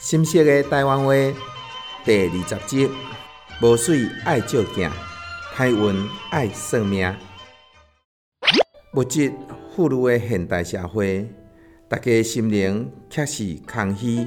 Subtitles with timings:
[0.00, 1.12] 心色的台湾话
[2.06, 2.88] 第二十集，
[3.60, 4.90] 无水爱照镜，
[5.54, 7.14] 歹运爱算命。
[8.94, 9.30] 物质
[9.76, 11.30] 富裕的现代社会，
[11.86, 14.26] 大家心灵确实空虚，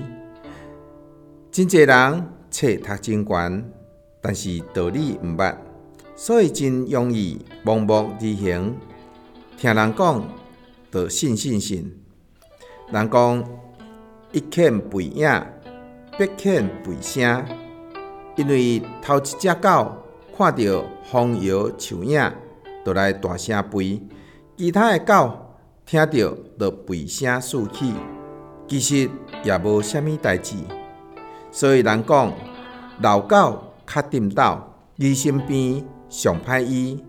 [1.51, 3.73] 真侪人册读真悬，
[4.21, 5.57] 但是道理毋捌，
[6.15, 8.77] 所以真容易盲目而行。
[9.57, 10.23] 听人讲，
[10.91, 11.99] 就信信信。
[12.91, 13.43] 人讲
[14.31, 15.43] 一欠背影，
[16.15, 17.43] 百见背声，
[18.35, 19.91] 因为头一只狗
[20.37, 22.21] 看到风摇树影，
[22.85, 23.99] 就来大声吠；
[24.55, 25.35] 其他的狗
[25.87, 27.93] 听到就吠声四起，
[28.67, 29.09] 其实
[29.43, 30.55] 也无啥物代志。
[31.49, 32.31] 所以人讲
[33.01, 34.59] 老狗较沉斗，
[34.97, 37.03] 疑心病上歹医，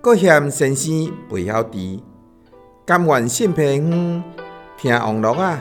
[0.00, 0.92] 阁嫌先生
[1.30, 2.00] 袂晓治，
[2.84, 4.24] 甘愿信屁远，
[4.76, 5.60] 听网络啊。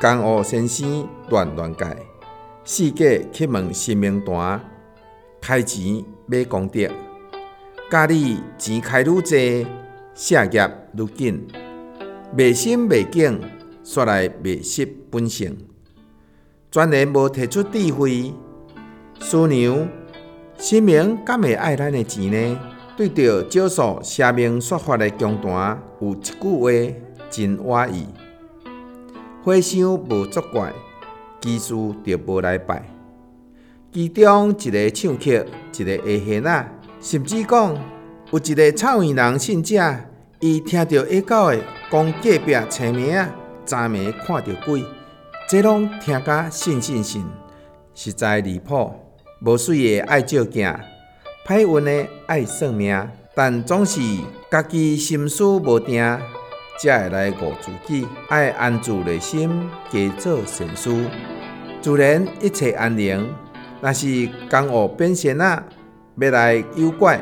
[0.00, 1.96] 江湖先生乱乱改，
[2.64, 4.60] 四界去问神明单，
[5.40, 6.88] 开钱买功德，
[7.90, 9.66] 家里钱开愈济，
[10.14, 11.46] 事业愈紧，
[12.36, 13.40] 迷心迷境，
[13.84, 15.56] 煞来迷失本性，
[16.70, 18.32] 全然无提出智慧。
[19.20, 19.88] 师娘，
[20.58, 22.60] 神明敢会爱咱的钱呢？
[22.96, 26.70] 对着少数邪名说法的讲单，有一句话
[27.30, 28.06] 真斡意。
[29.42, 30.72] 和尚无作怪，
[31.44, 32.82] 乩师就无来拜。
[33.92, 35.44] 其中一个唱曲，
[35.76, 36.68] 一个下弦仔，
[37.02, 37.76] 甚至讲
[38.30, 39.94] 有一个草原人信者，
[40.40, 43.28] 伊听到下狗的讲隔壁青妹仔
[43.66, 44.82] 昨暝看到鬼，
[45.46, 47.24] 这拢听甲信信信，
[47.94, 48.90] 实在离谱。
[49.40, 50.74] 无水的爱照镜，
[51.46, 54.00] 歹运的爱算命，但总是
[54.50, 56.02] 家己心思无定。
[56.76, 59.48] 才会来误自己，爱安住内心，
[59.92, 60.90] 加做善事，
[61.84, 63.28] 自然一切安宁。
[63.82, 65.62] 若是江湖变仙仔，
[66.16, 67.20] 要来诱拐，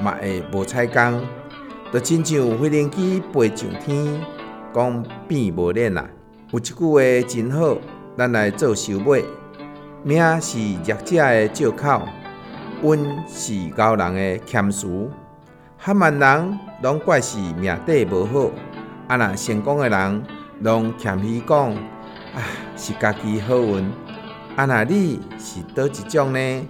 [0.00, 1.20] 嘛会无采工。
[1.92, 4.20] 就亲像飞轮机飞上天，
[4.72, 6.08] 讲变无练啊。
[6.52, 7.76] 有一句话真好，
[8.16, 9.24] 咱来做收尾。
[10.04, 12.02] 命是弱者的借口，
[12.82, 15.10] 运是牛人的谦词。
[15.76, 18.48] 汉万人拢怪是命底无好。
[19.08, 19.16] 啊！
[19.16, 20.22] 若成功的人，
[20.60, 21.74] 拢谦虚讲，
[22.34, 22.42] 啊，
[22.76, 23.90] 是家己好运。
[24.56, 24.66] 啊！
[24.66, 26.68] 若你是叨一种呢？